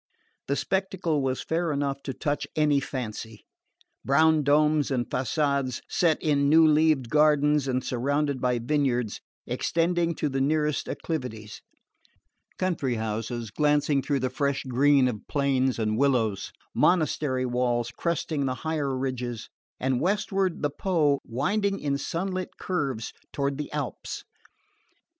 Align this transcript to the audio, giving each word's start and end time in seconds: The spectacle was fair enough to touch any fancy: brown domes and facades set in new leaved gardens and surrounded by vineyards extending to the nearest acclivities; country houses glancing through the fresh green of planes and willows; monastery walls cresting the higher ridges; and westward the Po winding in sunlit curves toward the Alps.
The 0.47 0.55
spectacle 0.55 1.21
was 1.21 1.43
fair 1.43 1.71
enough 1.71 2.01
to 2.05 2.11
touch 2.15 2.47
any 2.55 2.79
fancy: 2.79 3.45
brown 4.03 4.41
domes 4.41 4.89
and 4.89 5.07
facades 5.07 5.83
set 5.87 6.19
in 6.23 6.49
new 6.49 6.65
leaved 6.65 7.11
gardens 7.11 7.67
and 7.67 7.83
surrounded 7.83 8.41
by 8.41 8.57
vineyards 8.57 9.21
extending 9.45 10.15
to 10.15 10.27
the 10.27 10.41
nearest 10.41 10.87
acclivities; 10.87 11.61
country 12.57 12.95
houses 12.95 13.51
glancing 13.51 14.01
through 14.01 14.21
the 14.21 14.31
fresh 14.31 14.63
green 14.63 15.07
of 15.07 15.27
planes 15.27 15.77
and 15.77 15.99
willows; 15.99 16.51
monastery 16.73 17.45
walls 17.45 17.91
cresting 17.91 18.47
the 18.47 18.55
higher 18.65 18.97
ridges; 18.97 19.49
and 19.79 20.01
westward 20.01 20.63
the 20.63 20.71
Po 20.71 21.19
winding 21.23 21.79
in 21.79 21.99
sunlit 21.99 22.57
curves 22.57 23.13
toward 23.31 23.59
the 23.59 23.71
Alps. 23.71 24.23